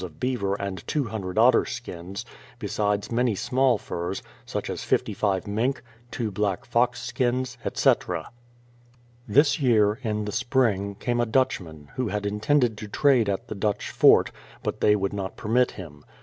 [0.03, 2.25] of beaver and 200 otter skins,
[2.57, 8.31] besides many small furs, such as 55 mink, two black fox skins, etc.
[9.27, 13.53] This year, in the Spring, came a Dutchman, who had intended to trade at the
[13.53, 14.31] Dutch fort,
[14.63, 16.03] but they would not permit him.